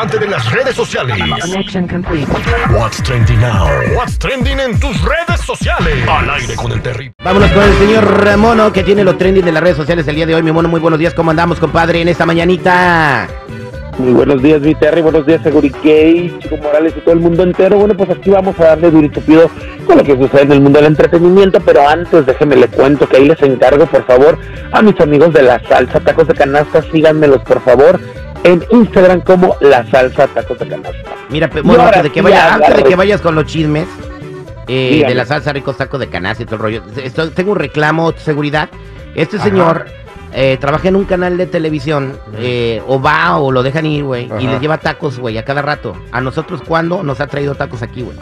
De 0.00 0.26
las 0.26 0.50
redes 0.50 0.74
sociales. 0.74 1.18
Connection 1.42 1.86
complete. 1.86 2.26
What's 2.70 3.02
trending 3.02 3.38
now? 3.38 3.66
What's 3.94 4.18
trending 4.18 4.58
en 4.58 4.80
tus 4.80 4.98
redes 5.02 5.42
sociales? 5.44 6.08
Al 6.08 6.30
aire 6.30 6.56
con 6.56 6.72
el 6.72 6.80
terrible. 6.80 7.12
Vámonos 7.22 7.50
con 7.50 7.62
el 7.62 7.74
señor 7.74 8.36
Mono 8.38 8.72
que 8.72 8.82
tiene 8.82 9.04
lo 9.04 9.16
trending 9.16 9.44
de 9.44 9.52
las 9.52 9.62
redes 9.62 9.76
sociales 9.76 10.08
el 10.08 10.16
día 10.16 10.24
de 10.24 10.34
hoy. 10.34 10.42
Mi 10.42 10.52
mono, 10.52 10.70
muy 10.70 10.80
buenos 10.80 10.98
días. 10.98 11.12
¿Cómo 11.12 11.30
andamos, 11.30 11.60
compadre, 11.60 12.00
en 12.00 12.08
esta 12.08 12.24
mañanita? 12.24 13.28
Muy 13.98 14.14
buenos 14.14 14.42
días, 14.42 14.62
mi 14.62 14.74
Terry, 14.74 15.02
buenos 15.02 15.26
días, 15.26 15.42
Seguricay, 15.42 16.34
Chico 16.40 16.56
Morales 16.56 16.94
y 16.96 17.00
todo 17.00 17.12
el 17.12 17.20
mundo 17.20 17.42
entero. 17.42 17.76
Bueno, 17.76 17.94
pues 17.94 18.08
aquí 18.08 18.30
vamos 18.30 18.58
a 18.58 18.64
darle 18.64 18.90
duro 18.90 19.04
y 19.04 19.10
tupido 19.10 19.50
con 19.86 19.98
lo 19.98 20.04
que 20.04 20.16
sucede 20.16 20.42
en 20.42 20.52
el 20.52 20.60
mundo 20.62 20.78
del 20.78 20.88
entretenimiento, 20.88 21.60
pero 21.60 21.86
antes 21.86 22.24
déjenme 22.24 22.56
le 22.56 22.68
cuento 22.68 23.06
que 23.06 23.18
ahí 23.18 23.28
les 23.28 23.42
encargo, 23.42 23.84
por 23.84 24.06
favor, 24.06 24.38
a 24.72 24.80
mis 24.80 24.98
amigos 24.98 25.34
de 25.34 25.42
La 25.42 25.60
Salsa 25.68 26.00
Tacos 26.00 26.28
de 26.28 26.34
Canasta, 26.34 26.80
síganmelos, 26.90 27.42
por 27.42 27.60
favor, 27.62 28.00
en 28.44 28.64
Instagram 28.70 29.20
como 29.22 29.56
La 29.60 29.84
Salsa 29.90 30.26
Tacos 30.28 30.58
de 30.58 30.68
Canasta. 30.68 30.98
Mira, 31.28 31.46
antes 31.52 32.02
de 32.02 32.10
que, 32.10 32.20
sí, 32.20 32.24
vaya, 32.24 32.54
antes 32.54 32.68
de 32.68 32.74
agarre. 32.74 32.88
que 32.88 32.96
vayas 32.96 33.20
con 33.20 33.34
los 33.34 33.44
chismes 33.46 33.86
eh, 34.66 35.04
de 35.06 35.14
la 35.14 35.24
salsa 35.26 35.52
ricos 35.52 35.76
tacos 35.76 35.98
de 36.00 36.08
canasta 36.08 36.42
y 36.42 36.46
todo 36.46 36.56
el 36.56 36.62
rollo, 36.62 36.82
esto- 37.02 37.30
tengo 37.30 37.52
un 37.52 37.58
reclamo, 37.58 38.12
seguridad. 38.16 38.68
Este 39.14 39.36
Ajá. 39.36 39.44
señor 39.46 39.86
eh, 40.32 40.58
trabaja 40.60 40.86
en 40.88 40.94
un 40.96 41.04
canal 41.06 41.36
de 41.36 41.46
televisión, 41.46 42.16
eh, 42.38 42.80
o 42.86 43.00
va 43.02 43.36
o 43.38 43.50
lo 43.50 43.62
dejan 43.64 43.84
ir, 43.86 44.04
güey, 44.04 44.30
y 44.38 44.46
les 44.46 44.60
lleva 44.60 44.78
tacos, 44.78 45.18
güey, 45.18 45.36
a 45.38 45.44
cada 45.44 45.60
rato. 45.60 45.96
A 46.12 46.20
nosotros, 46.20 46.62
¿cuándo 46.64 47.02
nos 47.02 47.20
ha 47.20 47.26
traído 47.26 47.56
tacos 47.56 47.82
aquí, 47.82 48.02
güey? 48.02 48.16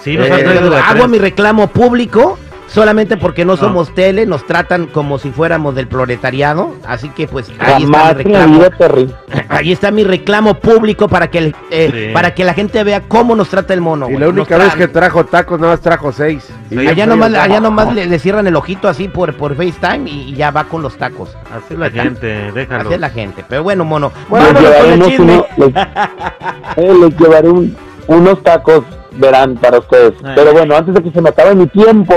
Sí, 0.00 0.16
nos 0.16 0.26
Eh, 0.28 0.30
traído 0.30 0.70
de 0.70 0.76
hago 0.76 0.94
tres. 0.94 1.08
mi 1.08 1.18
reclamo 1.18 1.66
público 1.68 2.38
solamente 2.72 3.16
porque 3.16 3.44
no 3.44 3.56
somos 3.56 3.94
tele, 3.94 4.24
nos 4.26 4.46
tratan 4.46 4.86
como 4.86 5.18
si 5.18 5.30
fuéramos 5.30 5.74
del 5.74 5.86
proletariado, 5.88 6.74
así 6.86 7.08
que 7.10 7.26
pues 7.28 7.50
ahí 7.58 7.82
está 7.84 8.14
mi 8.14 8.22
reclamo. 8.24 8.62
Ahí 9.48 9.70
está 9.72 9.90
mi 9.90 10.02
reclamo 10.04 10.54
público 10.54 11.08
para 11.08 11.28
que 11.30 11.38
el- 11.38 11.56
eh, 11.70 11.90
Sí. 12.08 12.14
para 12.14 12.34
que 12.34 12.44
la 12.44 12.54
gente 12.54 12.82
vea 12.84 13.02
cómo 13.02 13.34
nos 13.34 13.48
trata 13.48 13.74
el 13.74 13.80
mono. 13.82 14.08
Y 14.08 14.14
la 14.14 14.20
Nos 14.26 14.30
única 14.34 14.56
vez 14.58 14.72
tra- 14.72 14.78
que 14.78 14.88
trajo 14.88 15.24
tacos, 15.26 15.60
nada 15.60 15.72
más 15.74 15.80
trajo 15.80 16.10
seis. 16.12 16.48
Allá 16.70 17.06
nomás, 17.06 17.34
allá 17.34 17.60
nomás 17.60 17.94
le, 17.94 18.06
le 18.06 18.18
cierran 18.18 18.46
el 18.46 18.56
ojito 18.56 18.88
así 18.88 19.08
por, 19.08 19.34
por 19.36 19.54
FaceTime 19.54 20.08
y, 20.10 20.30
y 20.30 20.34
ya 20.34 20.50
va 20.50 20.64
con 20.64 20.82
los 20.82 20.96
tacos. 20.96 21.36
Así 21.54 21.74
es 21.74 21.78
la 21.78 21.90
gente, 21.90 22.50
déjalo. 22.52 22.82
Así 22.84 22.94
es 22.94 23.00
la 23.00 23.10
gente. 23.10 23.44
Pero 23.48 23.62
bueno, 23.62 23.84
mono. 23.84 24.10
Bueno, 24.28 24.46
les 24.52 24.62
vámonos 24.62 24.78
con 24.78 24.92
el 24.92 24.98
llevaremos 25.00 25.08
chisme. 25.08 25.44
uno- 25.56 25.74
les, 26.76 26.84
eh, 26.84 26.94
les 27.00 27.18
llevaré 27.18 27.48
un- 27.50 27.76
unos 28.06 28.42
tacos, 28.42 28.84
verán, 29.12 29.56
para 29.56 29.78
ustedes. 29.78 30.14
Ay. 30.24 30.32
Pero 30.34 30.52
bueno, 30.52 30.76
antes 30.76 30.94
de 30.94 31.02
que 31.02 31.10
se 31.10 31.20
me 31.20 31.28
acabe 31.28 31.54
mi 31.54 31.66
tiempo, 31.66 32.14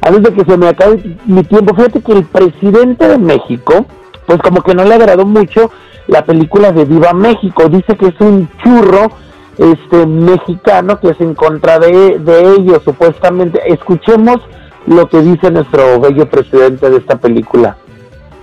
antes 0.00 0.22
de 0.22 0.32
que 0.32 0.44
se 0.50 0.56
me 0.56 0.68
acabe 0.68 1.16
mi 1.26 1.42
tiempo, 1.42 1.74
fíjate 1.74 2.00
que 2.00 2.12
el 2.12 2.24
presidente 2.24 3.06
de 3.08 3.18
México, 3.18 3.86
pues 4.26 4.40
como 4.40 4.62
que 4.62 4.74
no 4.74 4.84
le 4.84 4.94
agradó 4.94 5.26
mucho 5.26 5.70
la 6.06 6.24
película 6.24 6.72
de 6.72 6.84
Viva 6.84 7.12
México. 7.12 7.68
Dice 7.68 7.96
que 7.96 8.08
es 8.08 8.20
un 8.20 8.48
churro 8.62 9.10
este 9.58 10.06
mexicano 10.06 10.98
que 10.98 11.10
es 11.10 11.20
en 11.20 11.34
contra 11.34 11.78
de, 11.78 12.18
de 12.18 12.54
ellos, 12.54 12.82
supuestamente. 12.84 13.60
Escuchemos 13.66 14.40
lo 14.86 15.08
que 15.08 15.20
dice 15.22 15.50
nuestro 15.50 16.00
bello 16.00 16.28
presidente 16.28 16.90
de 16.90 16.98
esta 16.98 17.16
película. 17.16 17.76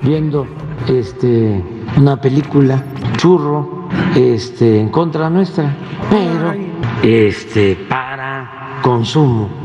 viendo 0.02 0.48
este 0.88 1.64
una 1.98 2.20
película 2.20 2.84
churro 3.18 3.88
este 4.16 4.80
en 4.80 4.90
contra 4.90 5.30
nuestra 5.30 5.76
pero 6.10 6.54
este 7.04 7.78
para 7.88 8.80
consumo 8.82 9.61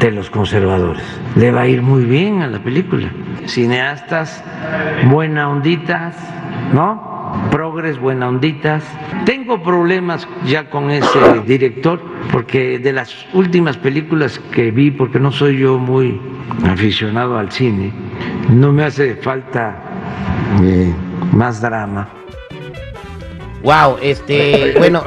de 0.00 0.10
los 0.10 0.30
conservadores. 0.30 1.02
Le 1.36 1.50
va 1.50 1.62
a 1.62 1.68
ir 1.68 1.82
muy 1.82 2.04
bien 2.04 2.42
a 2.42 2.46
la 2.46 2.58
película. 2.58 3.10
Cineastas 3.46 4.42
buena 5.10 5.48
onditas 5.48 6.16
no 6.72 7.10
progres 7.50 7.98
buena 7.98 8.28
onditas 8.28 8.84
tengo 9.24 9.62
problemas 9.62 10.28
ya 10.44 10.68
con 10.68 10.90
ese 10.90 11.18
director 11.46 12.00
porque 12.30 12.78
de 12.78 12.92
las 12.92 13.26
últimas 13.32 13.76
películas 13.78 14.38
que 14.52 14.70
vi 14.70 14.90
porque 14.90 15.18
no 15.18 15.32
soy 15.32 15.58
yo 15.58 15.78
muy 15.78 16.20
aficionado 16.64 17.38
al 17.38 17.50
cine 17.50 17.92
no 18.50 18.72
me 18.72 18.84
hace 18.84 19.16
falta 19.16 19.76
eh, 20.62 20.92
más 21.32 21.60
drama. 21.60 22.08
Wow, 23.62 23.96
este, 24.02 24.74
bueno, 24.78 25.04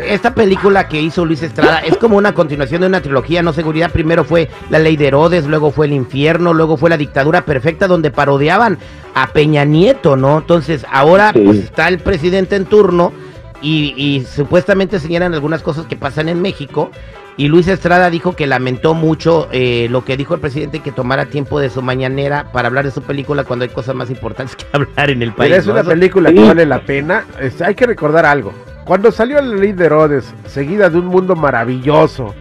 esta 0.00 0.34
película 0.34 0.88
que 0.88 1.00
hizo 1.00 1.24
Luis 1.24 1.42
Estrada 1.42 1.78
es 1.80 1.96
como 1.96 2.16
una 2.16 2.32
continuación 2.34 2.80
de 2.82 2.86
una 2.86 3.00
trilogía, 3.00 3.42
no 3.42 3.52
seguridad. 3.52 3.90
Primero 3.90 4.24
fue 4.24 4.48
La 4.70 4.78
Ley 4.78 4.96
de 4.96 5.08
Herodes, 5.08 5.46
luego 5.46 5.70
fue 5.70 5.86
El 5.86 5.92
Infierno, 5.92 6.54
luego 6.54 6.76
fue 6.76 6.90
La 6.90 6.96
Dictadura 6.96 7.42
Perfecta, 7.44 7.86
donde 7.88 8.10
parodiaban 8.10 8.78
a 9.14 9.28
Peña 9.28 9.64
Nieto, 9.64 10.16
¿no? 10.16 10.38
Entonces, 10.38 10.86
ahora 10.90 11.32
Sí. 11.32 11.40
pues, 11.44 11.58
está 11.58 11.88
el 11.88 11.98
presidente 11.98 12.56
en 12.56 12.64
turno 12.66 13.12
y, 13.60 13.94
y 13.96 14.24
supuestamente 14.24 15.00
señalan 15.00 15.34
algunas 15.34 15.62
cosas 15.62 15.86
que 15.86 15.96
pasan 15.96 16.28
en 16.28 16.40
México. 16.40 16.90
Y 17.36 17.46
Luis 17.46 17.68
Estrada 17.68 18.10
dijo 18.10 18.34
que 18.34 18.48
lamentó 18.48 18.94
mucho 18.94 19.46
eh, 19.52 19.86
lo 19.90 20.04
que 20.04 20.16
dijo 20.16 20.34
el 20.34 20.40
presidente, 20.40 20.80
que 20.80 20.90
tomara 20.90 21.26
tiempo 21.26 21.60
de 21.60 21.70
su 21.70 21.82
mañanera 21.82 22.50
para 22.52 22.66
hablar 22.66 22.84
de 22.84 22.90
su 22.90 23.00
película 23.02 23.44
cuando 23.44 23.62
hay 23.64 23.68
cosas 23.68 23.94
más 23.94 24.10
importantes 24.10 24.56
que 24.56 24.64
hablar 24.72 25.10
en 25.10 25.22
el 25.22 25.32
país. 25.32 25.50
Pero 25.50 25.60
es 25.60 25.66
¿no? 25.68 25.72
una 25.74 25.84
película 25.84 26.32
que 26.32 26.40
vale 26.40 26.66
la 26.66 26.80
pena. 26.80 27.24
Es- 27.40 27.62
hay 27.62 27.76
que 27.76 27.86
recordar 27.86 28.26
algo. 28.26 28.52
Cuando 28.88 29.12
salió 29.12 29.38
la 29.42 29.54
ley 29.54 29.72
de 29.72 29.84
Herodes, 29.84 30.34
seguida 30.46 30.88
de 30.88 30.98
un 30.98 31.08
mundo 31.08 31.36
maravilloso, 31.36 32.34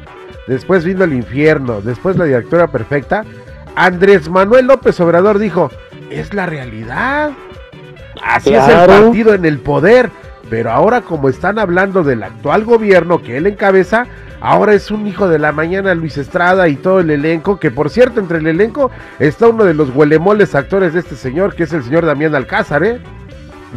después 0.47 0.85
vino 0.85 1.03
el 1.03 1.11
infierno, 1.11 1.81
después 1.81 2.15
la 2.15 2.23
directora 2.23 2.67
perfecta, 2.67 3.25
Andrés 3.75 4.29
Manuel 4.29 4.67
López 4.67 4.97
Obrador 5.01 5.39
dijo, 5.39 5.69
es 6.09 6.33
la 6.33 6.45
realidad. 6.45 7.31
Así 8.23 8.53
es 8.53 8.65
el 8.65 8.87
partido 8.87 9.33
en 9.33 9.43
el 9.43 9.59
poder. 9.59 10.09
Pero 10.49 10.71
ahora 10.71 11.01
como 11.01 11.27
están 11.27 11.59
hablando 11.59 12.05
del 12.05 12.23
actual 12.23 12.63
gobierno 12.63 13.21
que 13.21 13.35
él 13.35 13.47
encabeza, 13.47 14.05
ahora 14.39 14.73
es 14.73 14.89
un 14.89 15.05
hijo 15.05 15.27
de 15.27 15.39
la 15.39 15.51
mañana 15.51 15.93
Luis 15.95 16.17
Estrada 16.17 16.69
y 16.69 16.77
todo 16.77 17.01
el 17.01 17.09
elenco, 17.09 17.59
que 17.59 17.71
por 17.71 17.89
cierto 17.89 18.21
entre 18.21 18.37
el 18.37 18.47
elenco 18.47 18.89
está 19.19 19.49
uno 19.49 19.65
de 19.65 19.73
los 19.73 19.93
huelemoles 19.93 20.55
actores 20.55 20.93
de 20.93 21.01
este 21.01 21.17
señor, 21.17 21.55
que 21.55 21.63
es 21.63 21.73
el 21.73 21.83
señor 21.83 22.05
Damián 22.05 22.33
Alcázar, 22.35 22.85
¿eh? 22.85 23.01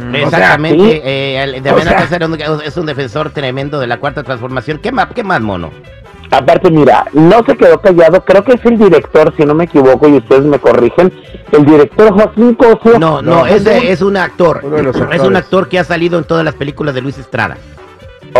Mm. 0.01 0.15
Exactamente, 0.15 0.83
sí. 0.83 1.01
eh, 1.03 1.43
el- 1.43 1.55
O 1.73 1.79
sea- 1.79 2.27
un- 2.27 2.61
es 2.63 2.77
un 2.77 2.85
defensor 2.85 3.29
tremendo 3.31 3.79
de 3.79 3.87
la 3.87 3.97
cuarta 3.99 4.23
transformación. 4.23 4.79
¿Qué 4.81 4.91
más, 4.91 5.07
qué 5.13 5.23
más 5.23 5.41
mono? 5.41 5.71
Aparte, 6.31 6.71
mira, 6.71 7.05
no 7.11 7.43
se 7.45 7.57
quedó 7.57 7.81
callado, 7.81 8.23
creo 8.23 8.41
que 8.43 8.53
es 8.53 8.65
el 8.65 8.77
director, 8.77 9.33
si 9.35 9.43
no 9.43 9.53
me 9.53 9.65
equivoco, 9.65 10.07
y 10.07 10.13
ustedes 10.17 10.43
me 10.45 10.59
corrigen, 10.59 11.11
el 11.51 11.65
director 11.65 12.13
Joaquín 12.13 12.55
Cosio. 12.55 12.97
No, 12.99 13.21
no, 13.21 13.39
No. 13.41 13.45
ese 13.45 13.91
es 13.91 14.01
un 14.01 14.15
actor. 14.15 14.61
De 14.61 14.89
Es 15.15 15.21
un 15.23 15.35
actor 15.35 15.67
que 15.67 15.77
ha 15.79 15.83
salido 15.83 16.17
en 16.17 16.23
todas 16.23 16.45
las 16.45 16.55
películas 16.55 16.95
de 16.95 17.01
Luis 17.01 17.17
Estrada. 17.17 17.57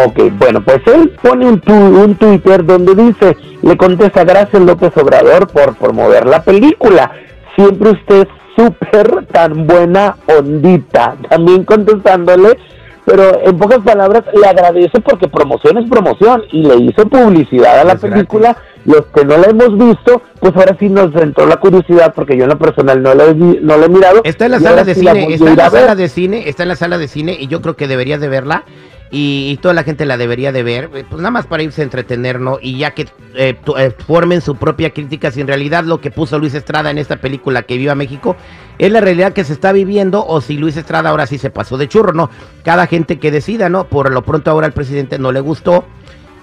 Ok, 0.06 0.20
bueno, 0.38 0.62
pues 0.62 0.80
él 0.86 1.14
pone 1.22 1.46
un, 1.46 1.60
tu- 1.60 1.74
un 1.74 2.16
Twitter 2.16 2.64
donde 2.66 2.96
dice, 2.96 3.36
le 3.62 3.76
contesta 3.76 4.24
gracias 4.24 4.62
López 4.62 4.96
Obrador 4.96 5.48
por 5.48 5.76
promover 5.76 6.26
la 6.28 6.42
película. 6.44 7.12
Siempre 7.58 7.90
usted 7.90 8.26
súper 8.56 9.26
tan 9.28 9.68
buena 9.68 10.16
ondita. 10.28 11.16
También 11.30 11.64
contestándole, 11.64 12.58
pero 13.06 13.42
en 13.44 13.58
pocas 13.58 13.80
palabras 13.80 14.24
le 14.34 14.48
agradece 14.48 15.00
porque 15.02 15.28
promoción 15.28 15.78
es 15.78 15.90
promoción 15.90 16.44
y 16.52 16.64
le 16.64 16.76
hizo 16.78 17.08
publicidad 17.08 17.80
a 17.80 17.84
la 17.84 17.96
película. 17.96 18.58
Los 18.84 19.06
que 19.08 19.24
no 19.24 19.38
la 19.38 19.48
hemos 19.48 19.78
visto, 19.78 20.24
pues 20.40 20.56
ahora 20.56 20.76
sí 20.80 20.90
nos 20.90 21.16
entró 21.16 21.46
la 21.46 21.58
curiosidad 21.58 22.14
porque 22.16 22.36
yo 22.36 22.46
en 22.46 22.50
lo 22.50 22.58
personal 22.58 23.02
no 23.04 23.14
la 23.14 23.26
he, 23.26 23.36
no 23.36 23.78
la 23.78 23.86
he 23.86 23.90
mirado. 23.90 24.22
Está 24.24 24.46
en 24.46 24.52
la 24.52 24.60
sala 24.60 24.84
de 24.84 24.96
sí 24.96 25.02
cine, 25.02 25.34
está 25.34 25.50
en 25.52 25.58
la 25.58 25.70
sala 25.70 25.96
de 25.96 26.10
cine, 26.10 26.50
está 26.50 26.64
en 26.64 26.70
la 26.70 26.76
sala 26.76 26.98
de 26.98 27.08
cine 27.08 27.38
y 27.40 27.48
yo 27.48 27.62
creo 27.62 27.76
que 27.76 27.88
deberías 27.88 28.20
de 28.20 28.30
verla. 28.30 28.64
Y, 29.14 29.50
y 29.52 29.58
toda 29.58 29.74
la 29.74 29.84
gente 29.84 30.06
la 30.06 30.16
debería 30.16 30.54
de 30.54 30.64
ver, 30.64 30.90
eh, 30.96 31.04
pues 31.08 31.22
nada 31.22 31.32
más 31.32 31.46
para 31.46 31.64
irse 31.64 31.82
a 31.82 31.84
entretenernos 31.84 32.60
y 32.62 32.78
ya 32.78 32.92
que 32.92 33.08
eh, 33.36 33.58
eh, 33.78 33.92
formen 34.08 34.40
su 34.40 34.56
propia 34.56 34.92
crítica 34.92 35.32
si 35.32 35.42
en 35.42 35.48
realidad 35.48 35.84
lo 35.84 36.00
que 36.00 36.12
puso 36.12 36.40
Luis 36.40 36.54
Estrada 36.54 36.92
en 36.92 36.98
esta 36.98 37.18
película 37.18 37.64
que 37.64 37.78
viva 37.78 37.94
México 37.94 38.38
es 38.78 38.90
la 38.90 39.02
realidad 39.02 39.34
que 39.34 39.44
se 39.44 39.52
está 39.52 39.74
viviendo 39.74 40.26
o 40.26 40.40
si 40.40 40.56
Luis 40.56 40.78
Estrada 40.78 41.10
ahora 41.10 41.28
sí 41.28 41.38
se 41.38 41.50
pasó 41.50 41.78
de 41.78 41.90
churro, 41.90 42.14
¿no? 42.14 42.30
Cada 42.64 42.88
gente 42.88 43.20
que 43.20 43.32
decida, 43.32 43.68
¿no? 43.68 43.84
Por 43.84 44.14
lo 44.14 44.22
pronto 44.24 44.50
ahora 44.50 44.68
al 44.68 44.74
presidente 44.74 45.20
no 45.20 45.34
le 45.34 45.42
gustó 45.42 45.84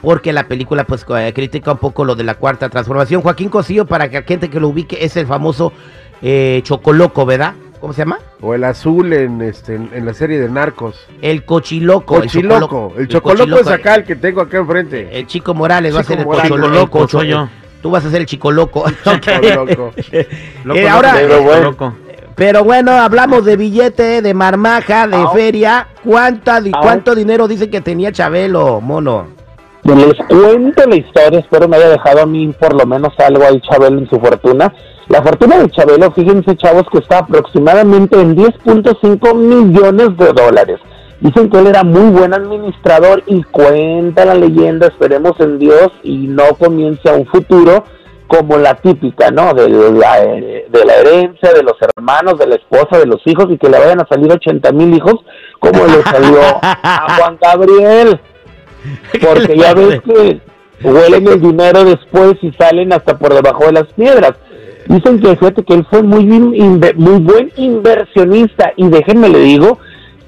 porque 0.03 0.33
la 0.33 0.47
película 0.47 0.85
pues 0.85 1.05
eh, 1.17 1.33
critica 1.35 1.73
un 1.73 1.79
poco 1.79 2.05
lo 2.05 2.15
de 2.15 2.25
la 2.25 2.35
cuarta 2.35 2.69
transformación. 2.69 3.23
Joaquín 3.23 3.49
Cosío, 3.49 3.87
para 3.87 4.09
que 4.09 4.21
la 4.21 4.27
gente 4.27 4.49
que 4.49 4.61
lo 4.61 4.69
ubique, 4.69 4.99
es 5.01 5.17
el 5.17 5.27
famoso 5.27 5.73
eh, 6.23 6.61
Chocoloco, 6.65 7.27
¿verdad? 7.27 7.55
¿Cómo 7.81 7.93
se 7.93 8.01
llama? 8.03 8.19
O 8.41 8.55
el 8.55 8.65
azul 8.65 9.13
en, 9.13 9.41
este, 9.43 9.75
en, 9.77 9.91
en 9.93 10.05
la 10.07 10.15
serie 10.15 10.39
de 10.41 10.49
Narcos. 10.49 10.97
El 11.23 11.45
cochiloco. 11.45 12.17
el 12.17 12.23
Cochiloco. 12.23 12.93
El 12.99 13.09
chocoloco 13.09 13.61
es 13.61 13.69
acá, 13.69 13.95
el 13.97 14.05
que 14.05 14.17
tengo 14.17 14.41
acá 14.41 14.59
enfrente. 14.59 15.09
El 15.19 15.27
chico 15.27 15.55
Morales 15.55 15.95
va 15.95 16.01
a 16.01 16.05
ser 16.05 16.19
el 16.21 16.25
cocholoco. 16.27 16.69
Loco 16.75 17.09
soy 17.09 17.29
yo. 17.29 17.49
Tú 17.83 17.91
vas 17.91 18.05
a 18.05 18.11
ser 18.11 18.21
el 18.21 18.27
chico 18.27 18.51
loco. 18.53 18.85
Chocoloco. 19.05 19.93
Loco, 20.65 20.79
Eh, 20.81 20.89
ahora- 20.89 21.15
Pero 21.15 21.43
bueno. 21.43 21.63
loco. 21.63 21.95
Pero 22.35 22.63
bueno, 22.63 22.93
hablamos 22.93 23.45
de 23.45 23.57
billete, 23.57 24.23
de 24.23 24.33
marmaja, 24.35 25.09
de 25.09 25.19
feria. 25.35 25.89
¿Cuánta, 26.05 26.61
di-. 26.61 26.71
¿Cuánto 26.71 27.15
dinero 27.17 27.49
dice 27.49 27.69
que 27.69 27.81
tenía 27.81 28.13
Chabelo, 28.13 28.81
mono? 28.81 29.27
Les 29.83 30.15
cuento 30.29 30.87
la 30.87 30.97
historia, 30.97 31.39
espero 31.41 31.67
me 31.67 31.77
haya 31.79 31.89
dejado 31.89 32.23
a 32.23 32.27
mí 32.27 32.55
por 32.61 32.75
lo 32.75 32.85
menos 32.87 33.13
algo 33.19 33.43
ahí 33.45 33.61
Chabelo 33.63 33.99
en 33.99 34.09
su 34.09 34.21
fortuna. 34.21 34.73
La 35.09 35.23
fortuna 35.23 35.59
de 35.59 35.71
Chabelo, 35.71 36.13
fíjense 36.13 36.57
chavos, 36.57 36.85
que 36.93 36.99
está 36.99 37.19
aproximadamente 37.19 38.21
en 38.21 38.37
10.5 38.37 39.35
millones 39.35 40.17
de 40.19 40.33
dólares. 40.33 40.79
Dicen 41.21 41.51
que 41.51 41.59
él 41.59 41.67
era 41.69 41.83
muy 41.83 42.11
buen 42.11 42.33
administrador 42.35 43.23
y 43.27 43.43
cuenta 43.43 44.25
la 44.25 44.35
leyenda, 44.35 44.87
esperemos 44.87 45.33
en 45.41 45.59
Dios 45.59 45.91
y 46.03 46.29
no 46.29 46.45
comience 46.59 47.09
a 47.09 47.15
un 47.15 47.27
futuro 47.27 47.85
como 48.29 48.59
la 48.59 48.75
típica, 48.75 49.31
¿no? 49.31 49.55
De 49.55 49.69
la, 49.69 50.21
de 50.21 50.85
la 50.85 50.95
herencia, 50.95 51.53
de 51.53 51.63
los 51.63 51.77
hermanos, 51.81 52.39
de 52.39 52.47
la 52.47 52.55
esposa, 52.57 52.99
de 52.99 53.07
los 53.07 53.21
hijos 53.25 53.47
y 53.49 53.59
que 53.59 53.69
le 53.69 53.79
vayan 53.79 54.01
a 54.01 54.07
salir 54.07 54.31
80 54.31 54.71
mil 54.73 54.95
hijos 54.95 55.15
como 55.59 55.87
le 55.87 56.03
salió 56.03 56.41
a 56.63 57.17
Juan 57.17 57.39
Gabriel. 57.41 58.21
Porque 59.21 59.57
ya 59.57 59.75
ves 59.75 60.01
que 60.03 60.41
huelen 60.85 61.27
el 61.27 61.41
dinero 61.41 61.85
después 61.85 62.35
y 62.43 62.53
salen 62.53 62.93
hasta 62.93 63.19
por 63.19 63.35
debajo 63.35 63.67
de 63.67 63.73
las 63.73 63.93
piedras. 63.95 64.35
Dicen 64.89 65.21
que 65.21 65.37
fíjate 65.37 65.63
que 65.65 65.75
él 65.75 65.87
fue 65.91 66.03
muy, 66.03 66.25
muy 66.25 67.21
buen 67.21 67.53
inversionista 67.57 68.73
y 68.77 68.89
déjenme 68.89 69.29
le 69.29 69.41
digo 69.41 69.79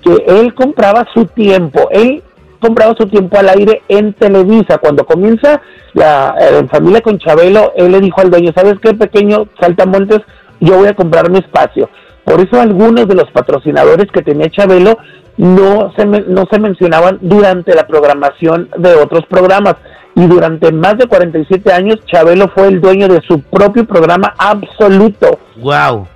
que 0.03 0.25
él 0.27 0.55
compraba 0.55 1.07
su 1.15 1.25
tiempo, 1.25 1.89
él 1.91 2.23
compraba 2.61 2.95
su 2.99 3.07
tiempo 3.07 3.39
al 3.39 3.49
aire 3.49 3.83
en 3.89 4.12
Televisa. 4.12 4.77
Cuando 4.77 5.07
comienza 5.07 5.62
la 5.95 6.35
eh, 6.39 6.67
familia 6.71 7.01
con 7.01 7.19
Chabelo, 7.19 7.73
él 7.75 7.91
le 7.91 8.01
dijo 8.01 8.21
al 8.21 8.31
dueño, 8.31 8.53
¿sabes 8.55 8.75
qué 8.83 8.93
pequeño 8.93 9.47
Saltamontes? 9.59 10.21
Yo 10.61 10.77
voy 10.77 10.89
a 10.89 10.95
comprar 10.95 11.31
mi 11.31 11.39
espacio. 11.39 11.89
Por 12.25 12.41
eso 12.41 12.61
algunos 12.61 13.09
de 13.09 13.15
los 13.15 13.31
patrocinadores 13.31 14.12
que 14.12 14.21
tenía 14.21 14.51
Chabelo 14.51 14.99
no 15.39 15.91
se, 15.97 16.05
no 16.05 16.45
se 16.51 16.59
mencionaban 16.59 17.19
durante 17.23 17.75
la 17.75 17.87
programación 17.87 18.69
de 18.77 18.95
otros 18.95 19.25
programas. 19.27 19.77
Y 20.17 20.27
durante 20.27 20.71
más 20.73 20.99
de 20.99 21.07
47 21.07 21.73
años, 21.73 21.99
Chabelo 22.07 22.49
fue 22.49 22.69
el 22.69 22.81
dueño 22.81 23.09
de 23.09 23.21
su 23.27 23.41
propio 23.43 23.87
programa 23.87 24.35
absoluto. 24.39 25.39
Wow. 25.57 26.07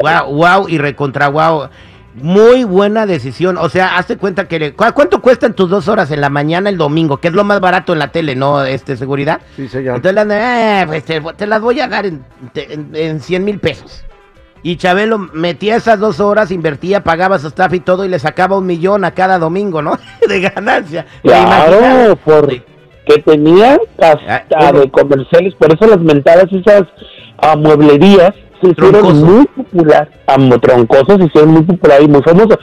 Wow, 0.00 0.34
wow 0.34 0.68
y 0.68 0.78
recontra 0.78 1.28
wow. 1.28 1.68
Muy 2.14 2.64
buena 2.64 3.06
decisión. 3.06 3.56
O 3.56 3.68
sea, 3.70 3.96
hazte 3.96 4.16
cuenta 4.18 4.46
que... 4.46 4.58
le- 4.58 4.74
¿cu- 4.74 4.84
¿Cuánto 4.94 5.22
cuestan 5.22 5.54
tus 5.54 5.70
dos 5.70 5.88
horas 5.88 6.10
en 6.10 6.20
la 6.20 6.28
mañana 6.28 6.68
el 6.68 6.76
domingo? 6.76 7.16
Que 7.18 7.28
es 7.28 7.34
lo 7.34 7.42
más 7.44 7.60
barato 7.60 7.92
en 7.94 7.98
la 8.00 8.08
tele, 8.08 8.34
¿no? 8.36 8.62
Este, 8.64 8.96
seguridad. 8.98 9.40
Sí, 9.56 9.66
señor. 9.68 9.96
Entonces 9.96 10.14
le 10.14 10.20
andan, 10.20 10.38
eh, 10.40 10.84
pues 10.86 11.04
te, 11.04 11.20
te 11.20 11.46
las 11.46 11.60
voy 11.62 11.80
a 11.80 11.88
dar 11.88 12.04
en, 12.04 12.22
en, 12.54 12.90
en 12.94 13.20
100 13.20 13.44
mil 13.44 13.58
pesos. 13.60 14.04
Y 14.62 14.76
Chabelo 14.76 15.18
metía 15.18 15.76
esas 15.76 15.98
dos 15.98 16.20
horas, 16.20 16.50
invertía, 16.50 17.02
pagaba 17.02 17.38
su 17.38 17.48
staff 17.48 17.72
y 17.74 17.80
todo 17.80 18.04
y 18.04 18.08
le 18.08 18.18
sacaba 18.18 18.58
un 18.58 18.66
millón 18.66 19.04
a 19.04 19.12
cada 19.12 19.38
domingo, 19.38 19.80
¿no? 19.82 19.98
De 20.28 20.40
ganancia. 20.40 21.06
¿Te 21.22 21.28
Claro, 21.30 21.78
imaginas? 21.78 22.18
Porque 23.06 23.22
tenía 23.22 23.78
Ah, 24.00 24.16
hasta 24.26 24.58
bueno. 24.58 24.80
de 24.80 24.90
comerciales, 24.90 25.54
por 25.54 25.72
eso 25.72 25.86
las 25.86 26.00
mentadas, 26.00 26.52
esas 26.52 26.84
ah, 27.38 27.56
mueblerías 27.56 28.32
se 28.60 28.70
hicieron 28.70 28.92
Troncoso. 28.92 29.26
muy 29.26 29.44
popular, 29.46 30.08
amo 30.26 30.58
troncosos 30.60 31.16
se 31.18 31.24
hicieron 31.24 31.50
muy 31.50 31.62
popular 31.62 32.00
y 32.02 32.08
muy 32.08 32.22
famosos. 32.22 32.58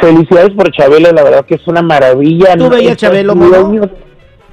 Felicidades 0.00 0.50
por 0.50 0.70
Chabelo, 0.72 1.10
la 1.12 1.22
verdad 1.22 1.44
que 1.46 1.54
es 1.54 1.66
una 1.66 1.80
maravilla. 1.82 2.56
¿Tú 2.56 2.68
veías 2.68 2.96
Chabelo, 2.96 3.34
mono? 3.34 3.88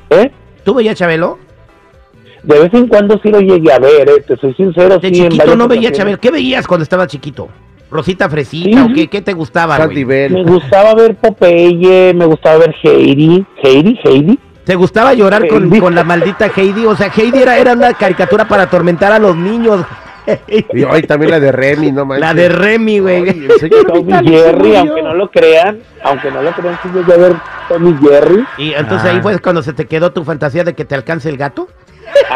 ¿Eh? 0.09 0.31
¿Tú 0.63 0.73
veías 0.73 0.95
Chabelo? 0.95 1.37
De 2.43 2.59
vez 2.59 2.73
en 2.73 2.87
cuando 2.87 3.19
sí 3.23 3.29
lo 3.29 3.39
llegué 3.41 3.73
a 3.73 3.79
ver, 3.79 4.07
eh, 4.07 4.23
te 4.25 4.37
soy 4.37 4.53
sincero. 4.53 4.99
De 4.99 5.07
sí, 5.09 5.13
chiquito 5.23 5.55
no 5.55 5.67
veía. 5.67 5.91
Chabelo. 5.91 6.19
¿Qué 6.19 6.31
veías 6.31 6.65
cuando 6.67 6.83
estaba 6.83 7.07
chiquito? 7.07 7.49
¿Rosita 7.91 8.29
Fresita 8.29 8.85
Sí. 8.85 8.91
o 8.91 8.93
qué, 8.93 9.07
qué 9.07 9.21
te 9.21 9.33
gustaba? 9.33 9.77
Me 9.87 10.43
gustaba 10.43 10.93
ver 10.95 11.15
Popeye, 11.15 12.13
me 12.13 12.25
gustaba 12.25 12.59
ver 12.59 12.75
Heidi. 12.83 13.45
¿Heidi? 13.63 13.99
¿Heidi? 14.03 14.39
¿Te 14.65 14.75
gustaba 14.75 15.13
llorar 15.13 15.47
con, 15.47 15.69
la 15.95 16.03
maldita 16.03 16.47
Heidi? 16.55 16.85
O 16.85 16.95
sea, 16.95 17.11
Heidi 17.15 17.39
era, 17.39 17.57
era 17.57 17.73
una 17.73 17.93
caricatura 17.93 18.47
para 18.47 18.63
atormentar 18.63 19.11
a 19.11 19.19
los 19.19 19.35
niños. 19.35 19.85
Y 20.73 20.83
hoy 20.83 21.03
también 21.03 21.29
la 21.31 21.39
de 21.39 21.51
Remy, 21.51 21.91
no 21.91 22.03
manches. 22.03 22.21
La 22.21 22.33
de 22.33 22.49
Remy, 22.49 22.97
güey. 22.99 23.47
Tommy 23.87 24.27
Jerry, 24.27 24.75
aunque 24.75 25.03
no 25.03 25.13
lo 25.13 25.29
crean, 25.29 25.79
aunque 26.03 26.31
no 26.31 26.41
lo 26.41 26.51
crean, 26.51 26.79
sí 26.81 26.89
llegué 26.91 27.13
a 27.13 27.17
ver 27.17 27.35
Tommy 27.69 27.95
Jerry. 28.01 28.43
Y 28.57 28.73
entonces 28.73 29.07
Ah. 29.07 29.13
ahí 29.13 29.21
fue 29.21 29.37
cuando 29.39 29.61
se 29.61 29.73
te 29.73 29.85
quedó 29.85 30.11
tu 30.11 30.23
fantasía 30.23 30.63
de 30.63 30.73
que 30.73 30.83
te 30.83 30.95
alcance 30.95 31.29
el 31.29 31.37
gato. 31.37 31.67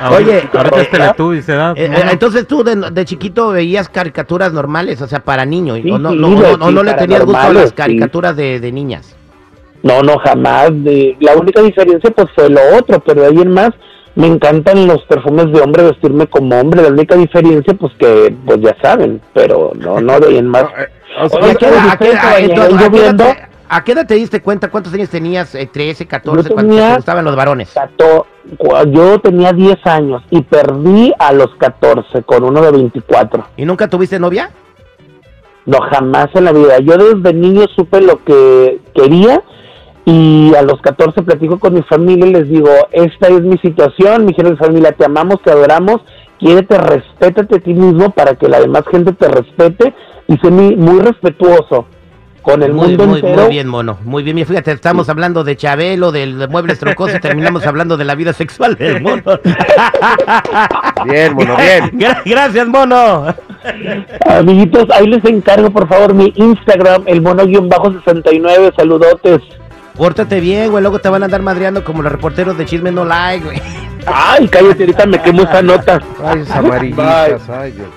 Ahorita- 0.00 0.16
Oye. 0.16 0.38
Eh, 0.38 1.84
eh, 1.86 2.04
entonces 2.10 2.46
tú 2.46 2.62
de, 2.62 2.76
de 2.76 3.04
chiquito 3.04 3.50
veías 3.50 3.88
caricaturas 3.88 4.52
normales, 4.52 5.00
o 5.02 5.06
sea, 5.08 5.20
para 5.20 5.44
niños, 5.44 5.78
Sí, 5.82 5.90
o 5.90 5.98
no, 5.98 6.10
sí, 6.10 6.16
no, 6.16 6.28
sí, 6.28 6.34
no- 6.34 6.56
no- 6.56 6.70
no 6.70 6.82
le 6.82 6.94
tenías 6.94 7.24
gusto 7.24 7.40
a 7.40 7.52
las 7.52 7.68
sí. 7.70 7.74
caricaturas 7.74 8.36
de, 8.36 8.60
de 8.60 8.72
niñas. 8.72 9.16
No, 9.82 10.02
no, 10.02 10.18
jamás. 10.18 10.70
De, 10.84 11.16
la 11.20 11.34
única 11.36 11.62
diferencia 11.62 12.10
pues 12.10 12.28
fue 12.34 12.48
lo 12.50 12.60
otro, 12.78 13.00
pero 13.00 13.22
de 13.22 13.26
ahí 13.28 13.38
en 13.38 13.52
más 13.52 13.70
me 14.14 14.26
encantan 14.26 14.86
los 14.86 15.02
perfumes 15.04 15.50
de 15.52 15.60
hombre, 15.60 15.84
vestirme 15.84 16.26
como 16.26 16.58
hombre. 16.60 16.82
La 16.82 16.88
única 16.88 17.14
diferencia 17.16 17.74
pues 17.74 17.92
que, 17.98 18.34
pues 18.44 18.60
ya 18.60 18.76
saben, 18.82 19.20
pero 19.32 19.72
no, 19.76 20.00
no 20.00 20.18
de 20.20 20.28
ahí 20.28 20.38
en 20.38 20.48
más. 20.48 20.64
No, 21.10 21.24
eh, 21.24 21.24
o 21.24 21.28
sea, 21.28 21.40
Oye, 21.40 21.48
¿Y 21.48 21.50
a 21.50 21.56
qué 21.56 21.66
edad- 21.66 21.88
a 21.90 21.96
qué- 21.98 22.04
diferente, 22.04 22.20
a- 22.20 22.30
bañador 22.32 22.50
entonces, 22.50 22.74
a 22.74 22.78
qué 22.78 22.84
edad 22.84 22.90
lloviendo. 22.92 23.24
te- 23.24 23.50
¿A 23.72 23.84
qué 23.84 23.92
edad 23.92 24.06
te 24.06 24.14
diste 24.14 24.40
cuenta? 24.42 24.68
¿Cuántos 24.70 24.92
años 24.94 25.08
tenías? 25.10 25.54
Eh, 25.54 25.68
¿13, 25.72 26.06
14? 26.06 26.48
Yo 26.48 26.54
cuando 26.54 26.72
te 26.74 26.78
tenía- 26.80 26.96
gustaban 26.96 27.24
los 27.24 27.36
varones? 27.36 27.72
Yo 28.88 29.18
tenía 29.20 29.52
10 29.52 29.78
años 29.86 30.22
y 30.30 30.42
perdí 30.42 31.12
a 31.18 31.32
los 31.32 31.54
14 31.56 32.22
con 32.22 32.42
uno 32.44 32.60
de 32.62 32.70
24. 32.72 33.44
¿Y 33.56 33.64
nunca 33.64 33.88
tuviste 33.88 34.18
novia? 34.18 34.50
No, 35.66 35.78
jamás 35.90 36.28
en 36.34 36.44
la 36.44 36.52
vida. 36.52 36.78
Yo 36.80 36.96
desde 36.96 37.32
niño 37.32 37.66
supe 37.76 38.00
lo 38.00 38.22
que 38.24 38.80
quería 38.94 39.42
y 40.04 40.52
a 40.54 40.62
los 40.62 40.80
14 40.80 41.22
platico 41.22 41.58
con 41.58 41.74
mi 41.74 41.82
familia 41.82 42.26
y 42.26 42.32
les 42.32 42.48
digo, 42.48 42.70
esta 42.92 43.28
es 43.28 43.42
mi 43.42 43.58
situación, 43.58 44.24
mi 44.24 44.32
gente 44.34 44.52
de 44.52 44.56
familia, 44.56 44.92
te 44.92 45.04
amamos, 45.04 45.40
te 45.42 45.50
adoramos, 45.50 46.00
quiérete, 46.38 46.78
respétate 46.78 47.56
a 47.56 47.60
ti 47.60 47.74
mismo 47.74 48.10
para 48.10 48.34
que 48.34 48.48
la 48.48 48.60
demás 48.60 48.84
gente 48.90 49.12
te 49.12 49.28
respete 49.28 49.94
y 50.26 50.36
sé 50.38 50.50
muy, 50.50 50.74
muy 50.76 51.00
respetuoso 51.00 51.86
con 52.42 52.62
el 52.62 52.72
Muy, 52.72 52.88
mundo 52.88 53.06
muy, 53.06 53.20
entero. 53.20 53.42
muy 53.42 53.50
bien, 53.50 53.68
mono. 53.68 53.98
Muy 54.02 54.22
bien. 54.22 54.38
Fíjate, 54.46 54.72
estamos 54.72 55.10
hablando 55.10 55.44
de 55.44 55.56
Chabelo, 55.56 56.10
del 56.10 56.48
muebles 56.48 56.78
troncosos 56.78 57.16
y 57.18 57.20
terminamos 57.20 57.66
hablando 57.66 57.98
de 57.98 58.06
la 58.06 58.14
vida 58.14 58.32
sexual 58.32 58.76
del 58.76 59.02
mono. 59.02 59.22
Bien, 61.04 61.34
bueno, 61.34 61.56
bien. 61.56 61.90
Gra- 61.98 62.22
Gracias, 62.24 62.66
mono. 62.66 63.26
Amiguitos, 64.26 64.86
ahí 64.90 65.06
les 65.06 65.24
encargo 65.24 65.70
por 65.70 65.86
favor 65.88 66.14
mi 66.14 66.32
Instagram, 66.36 67.02
el 67.06 67.20
mono-69, 67.22 68.74
saludotes. 68.76 69.40
Pórtate 70.00 70.40
bien, 70.40 70.70
güey. 70.70 70.80
Luego 70.80 70.98
te 70.98 71.10
van 71.10 71.20
a 71.20 71.26
andar 71.26 71.42
madreando 71.42 71.84
como 71.84 72.00
los 72.00 72.10
reporteros 72.10 72.56
de 72.56 72.64
Chisme 72.64 72.90
No 72.90 73.04
Like, 73.04 73.44
güey. 73.44 73.60
Ay, 74.06 74.48
cállate, 74.48 74.84
ahorita 74.84 75.04
me 75.04 75.20
quemo 75.20 75.42
esa 75.42 75.60
nota. 75.60 76.00
Ay, 76.24 76.42
amarillitas, 76.54 77.46
ay, 77.50 77.72
Dios. 77.72 77.88